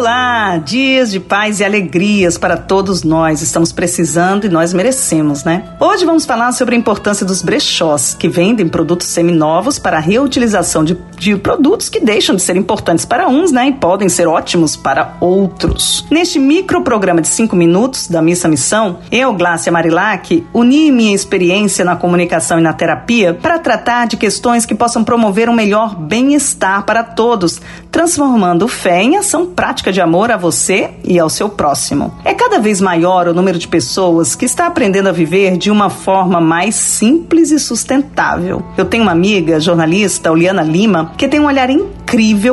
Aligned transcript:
Olá, 0.00 0.56
dias 0.56 1.10
de 1.10 1.20
paz 1.20 1.60
e 1.60 1.64
alegrias 1.64 2.38
para 2.38 2.56
todos 2.56 3.02
nós. 3.02 3.42
Estamos 3.42 3.70
precisando 3.70 4.46
e 4.46 4.48
nós 4.48 4.72
merecemos, 4.72 5.44
né? 5.44 5.74
Hoje 5.78 6.06
vamos 6.06 6.24
falar 6.24 6.52
sobre 6.52 6.74
a 6.74 6.78
importância 6.78 7.26
dos 7.26 7.42
brechós, 7.42 8.14
que 8.14 8.26
vendem 8.26 8.66
produtos 8.66 9.08
seminovos 9.08 9.78
para 9.78 9.98
a 9.98 10.00
reutilização 10.00 10.82
de, 10.82 10.96
de 11.18 11.36
produtos 11.36 11.90
que 11.90 12.00
deixam 12.00 12.34
de 12.34 12.40
ser 12.40 12.56
importantes 12.56 13.04
para 13.04 13.28
uns, 13.28 13.52
né? 13.52 13.68
E 13.68 13.72
podem 13.72 14.08
ser 14.08 14.26
ótimos 14.26 14.74
para 14.74 15.18
outros. 15.20 16.06
Neste 16.10 16.38
microprograma 16.38 17.20
de 17.20 17.28
5 17.28 17.54
minutos 17.54 18.08
da 18.08 18.22
Missa 18.22 18.48
Missão, 18.48 19.00
eu, 19.12 19.34
Glácia 19.34 19.70
Marilac, 19.70 20.46
uni 20.54 20.90
minha 20.90 21.14
experiência 21.14 21.84
na 21.84 21.94
comunicação 21.94 22.58
e 22.58 22.62
na 22.62 22.72
terapia 22.72 23.34
para 23.34 23.58
tratar 23.58 24.06
de 24.06 24.16
questões 24.16 24.64
que 24.64 24.74
possam 24.74 25.04
promover 25.04 25.50
um 25.50 25.54
melhor 25.54 25.94
bem-estar 25.94 26.86
para 26.86 27.04
todos, 27.04 27.60
transformando 27.90 28.68
fé 28.68 29.02
em 29.02 29.16
ação 29.16 29.46
prática 29.46 29.92
de 29.92 30.00
amor 30.00 30.30
a 30.30 30.36
você 30.36 30.90
e 31.04 31.18
ao 31.18 31.28
seu 31.28 31.48
próximo. 31.48 32.14
É 32.24 32.34
cada 32.34 32.58
vez 32.58 32.80
maior 32.80 33.28
o 33.28 33.34
número 33.34 33.58
de 33.58 33.68
pessoas 33.68 34.34
que 34.34 34.44
está 34.44 34.66
aprendendo 34.66 35.08
a 35.08 35.12
viver 35.12 35.56
de 35.56 35.70
uma 35.70 35.90
forma 35.90 36.40
mais 36.40 36.74
simples 36.74 37.50
e 37.50 37.58
sustentável. 37.58 38.62
Eu 38.76 38.84
tenho 38.84 39.02
uma 39.02 39.12
amiga, 39.12 39.60
jornalista, 39.60 40.30
Oliana 40.30 40.62
Lima, 40.62 41.12
que 41.16 41.28
tem 41.28 41.40
um 41.40 41.46
olhar 41.46 41.70
incrível 41.70 41.99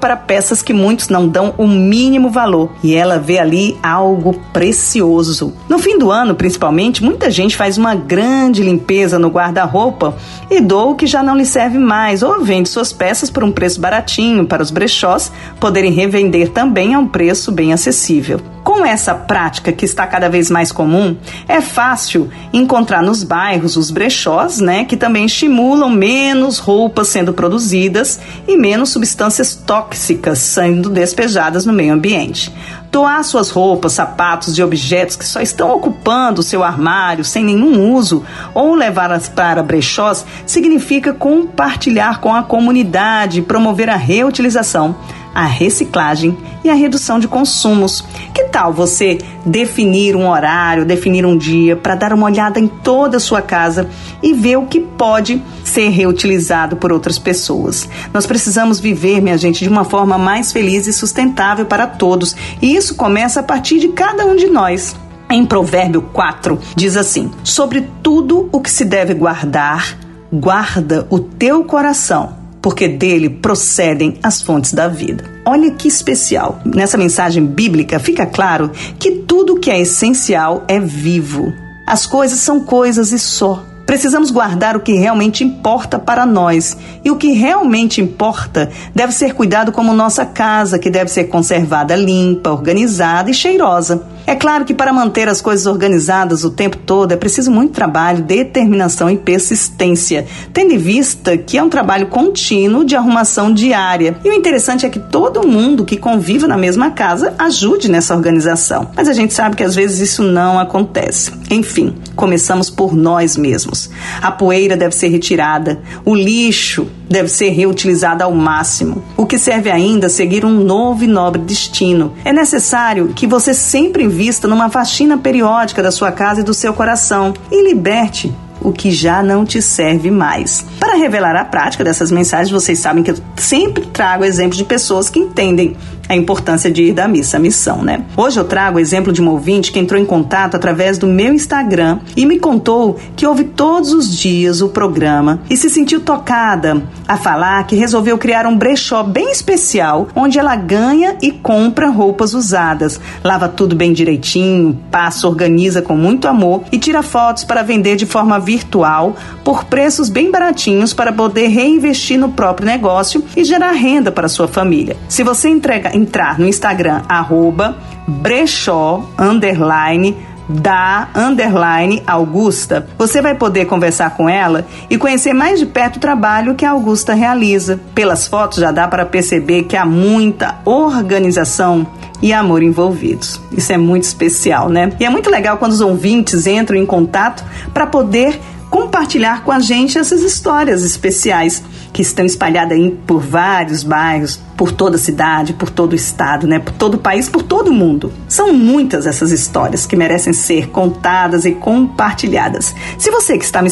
para 0.00 0.16
peças 0.16 0.62
que 0.62 0.72
muitos 0.72 1.08
não 1.08 1.26
dão 1.26 1.54
o 1.58 1.66
mínimo 1.66 2.30
valor 2.30 2.70
e 2.82 2.94
ela 2.94 3.18
vê 3.18 3.38
ali 3.38 3.76
algo 3.82 4.34
precioso. 4.52 5.52
No 5.68 5.78
fim 5.78 5.98
do 5.98 6.10
ano, 6.10 6.34
principalmente, 6.34 7.02
muita 7.02 7.30
gente 7.30 7.56
faz 7.56 7.76
uma 7.76 7.94
grande 7.94 8.62
limpeza 8.62 9.18
no 9.18 9.28
guarda-roupa 9.28 10.16
e 10.50 10.60
doa 10.60 10.90
o 10.90 10.94
que 10.94 11.06
já 11.06 11.22
não 11.22 11.36
lhe 11.36 11.44
serve 11.44 11.78
mais 11.78 12.22
ou 12.22 12.40
vende 12.42 12.68
suas 12.68 12.92
peças 12.92 13.30
por 13.30 13.42
um 13.42 13.52
preço 13.52 13.80
baratinho 13.80 14.46
para 14.46 14.62
os 14.62 14.70
brechós 14.70 15.32
poderem 15.58 15.92
revender 15.92 16.50
também 16.50 16.94
a 16.94 16.98
um 16.98 17.06
preço 17.06 17.50
bem 17.50 17.72
acessível. 17.72 18.40
Com 18.70 18.86
essa 18.86 19.16
prática 19.16 19.72
que 19.72 19.84
está 19.84 20.06
cada 20.06 20.28
vez 20.28 20.48
mais 20.48 20.70
comum, 20.70 21.16
é 21.48 21.60
fácil 21.60 22.30
encontrar 22.52 23.02
nos 23.02 23.24
bairros 23.24 23.76
os 23.76 23.90
brechós, 23.90 24.60
né, 24.60 24.84
que 24.84 24.96
também 24.96 25.24
estimulam 25.24 25.90
menos 25.90 26.58
roupas 26.58 27.08
sendo 27.08 27.32
produzidas 27.32 28.20
e 28.46 28.56
menos 28.56 28.90
substâncias 28.90 29.56
tóxicas 29.56 30.38
sendo 30.38 30.88
despejadas 30.88 31.66
no 31.66 31.72
meio 31.72 31.92
ambiente. 31.92 32.54
Doar 32.92 33.24
suas 33.24 33.50
roupas, 33.50 33.94
sapatos 33.94 34.56
e 34.56 34.62
objetos 34.62 35.16
que 35.16 35.26
só 35.26 35.40
estão 35.40 35.72
ocupando 35.72 36.40
o 36.40 36.44
seu 36.44 36.62
armário 36.62 37.24
sem 37.24 37.44
nenhum 37.44 37.92
uso 37.92 38.24
ou 38.54 38.76
levá-las 38.76 39.28
para 39.28 39.64
brechós 39.64 40.24
significa 40.46 41.12
compartilhar 41.12 42.20
com 42.20 42.32
a 42.32 42.44
comunidade 42.44 43.40
e 43.40 43.42
promover 43.42 43.90
a 43.90 43.96
reutilização 43.96 44.94
a 45.34 45.44
reciclagem 45.46 46.36
e 46.64 46.70
a 46.70 46.74
redução 46.74 47.18
de 47.18 47.28
consumos. 47.28 48.04
Que 48.34 48.44
tal 48.44 48.72
você 48.72 49.18
definir 49.44 50.16
um 50.16 50.28
horário, 50.28 50.84
definir 50.84 51.24
um 51.24 51.36
dia 51.36 51.76
para 51.76 51.94
dar 51.94 52.12
uma 52.12 52.26
olhada 52.26 52.58
em 52.58 52.66
toda 52.66 53.16
a 53.16 53.20
sua 53.20 53.40
casa 53.40 53.88
e 54.22 54.32
ver 54.32 54.56
o 54.56 54.66
que 54.66 54.80
pode 54.80 55.42
ser 55.64 55.88
reutilizado 55.88 56.76
por 56.76 56.92
outras 56.92 57.18
pessoas? 57.18 57.88
Nós 58.12 58.26
precisamos 58.26 58.80
viver, 58.80 59.20
minha 59.20 59.38
gente, 59.38 59.64
de 59.64 59.70
uma 59.70 59.84
forma 59.84 60.18
mais 60.18 60.52
feliz 60.52 60.86
e 60.86 60.92
sustentável 60.92 61.66
para 61.66 61.86
todos, 61.86 62.34
e 62.60 62.74
isso 62.74 62.94
começa 62.94 63.40
a 63.40 63.42
partir 63.42 63.78
de 63.78 63.88
cada 63.88 64.26
um 64.26 64.36
de 64.36 64.46
nós. 64.46 64.96
Em 65.30 65.46
Provérbio 65.46 66.02
4 66.02 66.58
diz 66.74 66.96
assim: 66.96 67.30
Sobre 67.44 67.88
tudo 68.02 68.48
o 68.50 68.60
que 68.60 68.70
se 68.70 68.84
deve 68.84 69.14
guardar, 69.14 69.96
guarda 70.32 71.06
o 71.08 71.20
teu 71.20 71.62
coração 71.62 72.39
porque 72.62 72.88
dele 72.88 73.28
procedem 73.28 74.18
as 74.22 74.42
fontes 74.42 74.72
da 74.72 74.88
vida. 74.88 75.24
Olha 75.44 75.70
que 75.70 75.88
especial. 75.88 76.60
Nessa 76.64 76.98
mensagem 76.98 77.44
bíblica 77.44 77.98
fica 77.98 78.26
claro 78.26 78.70
que 78.98 79.12
tudo 79.12 79.58
que 79.58 79.70
é 79.70 79.80
essencial 79.80 80.64
é 80.68 80.78
vivo. 80.78 81.52
As 81.86 82.06
coisas 82.06 82.38
são 82.40 82.60
coisas 82.60 83.12
e 83.12 83.18
só. 83.18 83.64
Precisamos 83.90 84.30
guardar 84.30 84.76
o 84.76 84.80
que 84.80 84.92
realmente 84.92 85.42
importa 85.42 85.98
para 85.98 86.24
nós. 86.24 86.76
E 87.04 87.10
o 87.10 87.16
que 87.16 87.32
realmente 87.32 88.00
importa 88.00 88.70
deve 88.94 89.12
ser 89.12 89.34
cuidado 89.34 89.72
como 89.72 89.92
nossa 89.92 90.24
casa, 90.24 90.78
que 90.78 90.88
deve 90.88 91.10
ser 91.10 91.24
conservada 91.24 91.96
limpa, 91.96 92.50
organizada 92.50 93.30
e 93.30 93.34
cheirosa. 93.34 94.06
É 94.26 94.34
claro 94.34 94.64
que 94.64 94.74
para 94.74 94.92
manter 94.92 95.28
as 95.28 95.40
coisas 95.40 95.66
organizadas 95.66 96.44
o 96.44 96.50
tempo 96.50 96.76
todo 96.76 97.12
é 97.12 97.16
preciso 97.16 97.50
muito 97.50 97.72
trabalho, 97.72 98.22
determinação 98.22 99.10
e 99.10 99.16
persistência, 99.16 100.26
tendo 100.52 100.72
em 100.72 100.78
vista 100.78 101.36
que 101.36 101.58
é 101.58 101.62
um 101.62 101.68
trabalho 101.68 102.06
contínuo 102.06 102.84
de 102.84 102.96
arrumação 102.96 103.52
diária. 103.52 104.16
E 104.24 104.28
o 104.28 104.32
interessante 104.32 104.86
é 104.86 104.90
que 104.90 104.98
todo 104.98 105.46
mundo 105.46 105.84
que 105.84 105.96
convive 105.96 106.46
na 106.46 106.56
mesma 106.56 106.90
casa 106.90 107.34
ajude 107.38 107.90
nessa 107.90 108.14
organização. 108.14 108.90
Mas 108.96 109.08
a 109.08 109.12
gente 109.12 109.34
sabe 109.34 109.56
que 109.56 109.64
às 109.64 109.74
vezes 109.74 110.00
isso 110.00 110.22
não 110.22 110.58
acontece. 110.58 111.32
Enfim, 111.50 111.94
começamos 112.14 112.70
por 112.70 112.94
nós 112.94 113.36
mesmos. 113.36 113.90
A 114.20 114.30
poeira 114.30 114.76
deve 114.76 114.94
ser 114.94 115.08
retirada, 115.08 115.80
o 116.04 116.14
lixo 116.14 116.86
deve 117.08 117.28
ser 117.28 117.48
reutilizado 117.48 118.22
ao 118.22 118.32
máximo. 118.32 119.02
O 119.16 119.26
que 119.26 119.38
serve 119.38 119.70
ainda 119.70 120.08
seguir 120.08 120.44
um 120.44 120.62
novo 120.62 121.02
e 121.02 121.08
nobre 121.08 121.42
destino. 121.42 122.14
É 122.24 122.32
necessário 122.32 123.08
que 123.08 123.26
você 123.26 123.52
sempre 123.52 124.06
vista 124.10 124.46
numa 124.46 124.68
faxina 124.68 125.16
periódica 125.16 125.82
da 125.82 125.90
sua 125.90 126.12
casa 126.12 126.40
e 126.40 126.44
do 126.44 126.52
seu 126.52 126.74
coração 126.74 127.32
e 127.50 127.64
liberte 127.64 128.34
o 128.60 128.72
que 128.72 128.90
já 128.90 129.22
não 129.22 129.44
te 129.44 129.62
serve 129.62 130.10
mais. 130.10 130.64
Para 130.78 130.96
revelar 130.96 131.34
a 131.34 131.44
prática 131.44 131.82
dessas 131.82 132.10
mensagens, 132.10 132.50
vocês 132.50 132.78
sabem 132.78 133.02
que 133.02 133.10
eu 133.10 133.16
sempre 133.36 133.86
trago 133.86 134.24
exemplos 134.24 134.58
de 134.58 134.64
pessoas 134.64 135.08
que 135.08 135.18
entendem 135.18 135.76
a 136.10 136.16
importância 136.16 136.68
de 136.72 136.82
ir 136.82 136.92
da 136.92 137.06
missa, 137.06 137.36
a 137.36 137.40
missão, 137.40 137.82
né? 137.82 138.02
Hoje 138.16 138.40
eu 138.40 138.44
trago 138.44 138.78
o 138.78 138.80
exemplo 138.80 139.12
de 139.12 139.20
uma 139.20 139.30
ouvinte 139.30 139.70
que 139.70 139.78
entrou 139.78 139.98
em 139.98 140.04
contato 140.04 140.56
através 140.56 140.98
do 140.98 141.06
meu 141.06 141.32
Instagram 141.32 142.00
e 142.16 142.26
me 142.26 142.36
contou 142.40 142.98
que 143.14 143.24
ouve 143.24 143.44
todos 143.44 143.92
os 143.92 144.18
dias 144.18 144.60
o 144.60 144.70
programa 144.70 145.40
e 145.48 145.56
se 145.56 145.70
sentiu 145.70 146.00
tocada 146.00 146.82
a 147.06 147.16
falar 147.16 147.64
que 147.64 147.76
resolveu 147.76 148.18
criar 148.18 148.44
um 148.44 148.58
brechó 148.58 149.04
bem 149.04 149.30
especial 149.30 150.08
onde 150.16 150.36
ela 150.36 150.56
ganha 150.56 151.16
e 151.22 151.30
compra 151.30 151.88
roupas 151.88 152.34
usadas, 152.34 153.00
lava 153.22 153.48
tudo 153.48 153.76
bem 153.76 153.92
direitinho, 153.92 154.76
passa, 154.90 155.28
organiza 155.28 155.80
com 155.80 155.94
muito 155.94 156.26
amor 156.26 156.64
e 156.72 156.78
tira 156.78 157.04
fotos 157.04 157.44
para 157.44 157.62
vender 157.62 157.94
de 157.94 158.04
forma 158.04 158.40
virtual 158.40 159.14
por 159.44 159.62
preços 159.66 160.08
bem 160.08 160.28
baratinhos 160.28 160.92
para 160.92 161.12
poder 161.12 161.46
reinvestir 161.46 162.18
no 162.18 162.30
próprio 162.30 162.66
negócio 162.66 163.24
e 163.36 163.44
gerar 163.44 163.70
renda 163.70 164.10
para 164.10 164.28
sua 164.28 164.48
família. 164.48 164.96
Se 165.08 165.22
você 165.22 165.48
entrega, 165.48 165.99
entrar 166.00 166.38
no 166.38 166.46
Instagram, 166.46 167.02
arroba 167.08 167.76
brechó, 168.06 169.04
underline, 169.18 170.16
da 170.48 171.08
underline 171.14 172.02
Augusta, 172.04 172.88
você 172.98 173.22
vai 173.22 173.36
poder 173.36 173.66
conversar 173.66 174.16
com 174.16 174.28
ela 174.28 174.66
e 174.88 174.98
conhecer 174.98 175.32
mais 175.32 175.60
de 175.60 175.66
perto 175.66 175.96
o 175.96 176.00
trabalho 176.00 176.56
que 176.56 176.64
a 176.64 176.70
Augusta 176.70 177.14
realiza. 177.14 177.80
Pelas 177.94 178.26
fotos 178.26 178.58
já 178.58 178.72
dá 178.72 178.88
para 178.88 179.06
perceber 179.06 179.64
que 179.64 179.76
há 179.76 179.86
muita 179.86 180.58
organização 180.64 181.86
e 182.20 182.32
amor 182.32 182.62
envolvidos. 182.62 183.40
Isso 183.52 183.72
é 183.72 183.78
muito 183.78 184.04
especial, 184.04 184.68
né? 184.68 184.92
E 184.98 185.04
é 185.04 185.10
muito 185.10 185.30
legal 185.30 185.56
quando 185.56 185.72
os 185.72 185.80
ouvintes 185.80 186.46
entram 186.46 186.76
em 186.76 186.84
contato 186.84 187.44
para 187.72 187.86
poder 187.86 188.40
compartilhar 188.70 189.42
com 189.42 189.50
a 189.50 189.58
gente 189.58 189.98
essas 189.98 190.22
histórias 190.22 190.84
especiais 190.84 191.62
que 191.92 192.02
estão 192.02 192.24
espalhadas 192.24 192.78
aí 192.78 192.90
por 193.06 193.20
vários 193.20 193.82
bairros, 193.82 194.40
por 194.56 194.70
toda 194.70 194.96
a 194.96 194.98
cidade, 194.98 195.52
por 195.52 195.68
todo 195.68 195.92
o 195.92 195.96
estado, 195.96 196.46
né? 196.46 196.60
Por 196.60 196.72
todo 196.74 196.94
o 196.94 196.98
país, 196.98 197.28
por 197.28 197.42
todo 197.42 197.68
o 197.68 197.72
mundo. 197.72 198.12
São 198.28 198.52
muitas 198.52 199.06
essas 199.06 199.32
histórias 199.32 199.86
que 199.86 199.96
merecem 199.96 200.32
ser 200.32 200.68
contadas 200.68 201.44
e 201.44 201.52
compartilhadas. 201.52 202.74
Se 202.96 203.10
você 203.10 203.36
que 203.36 203.44
está 203.44 203.60
me 203.60 203.70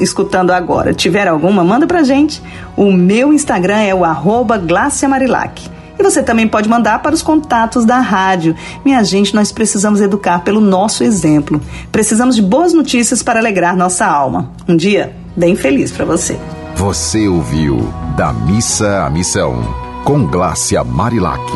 escutando 0.00 0.50
agora 0.50 0.92
tiver 0.92 1.28
alguma, 1.28 1.62
manda 1.62 1.86
pra 1.86 2.02
gente. 2.02 2.42
O 2.76 2.92
meu 2.92 3.32
Instagram 3.32 3.78
é 3.78 3.94
o 3.94 4.04
arroba 4.04 4.60
Marilac. 5.08 5.79
E 6.00 6.02
você 6.02 6.22
também 6.22 6.48
pode 6.48 6.66
mandar 6.66 7.02
para 7.02 7.14
os 7.14 7.20
contatos 7.20 7.84
da 7.84 8.00
rádio. 8.00 8.56
Minha 8.82 9.04
gente, 9.04 9.34
nós 9.34 9.52
precisamos 9.52 10.00
educar 10.00 10.38
pelo 10.38 10.58
nosso 10.58 11.04
exemplo. 11.04 11.60
Precisamos 11.92 12.36
de 12.36 12.40
boas 12.40 12.72
notícias 12.72 13.22
para 13.22 13.38
alegrar 13.38 13.76
nossa 13.76 14.06
alma. 14.06 14.50
Um 14.66 14.74
dia 14.74 15.14
bem 15.36 15.54
feliz 15.54 15.92
para 15.92 16.06
você. 16.06 16.40
Você 16.74 17.28
ouviu 17.28 17.92
Da 18.16 18.32
Missa 18.32 19.04
à 19.04 19.10
Missão, 19.10 19.62
com 20.02 20.24
Glácia 20.26 20.82
Marilac. 20.82 21.52